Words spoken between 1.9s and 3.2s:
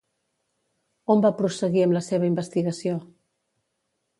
la seva investigació?